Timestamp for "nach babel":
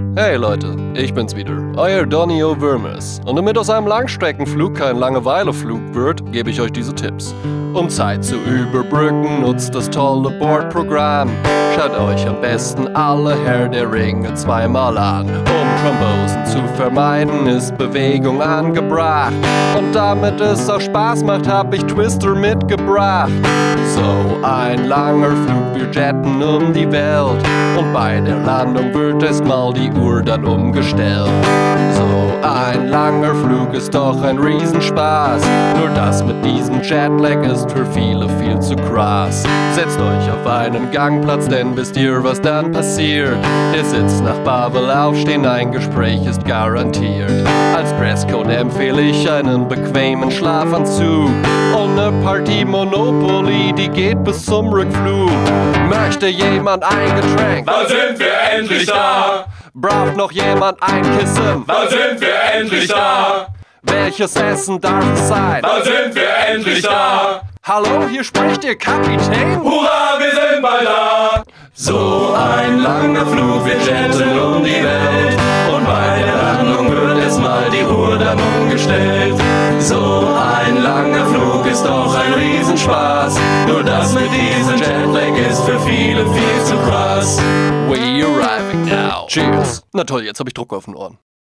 44.20-44.90